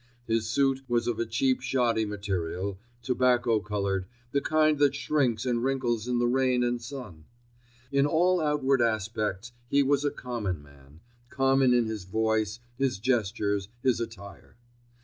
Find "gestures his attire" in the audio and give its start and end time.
12.97-14.55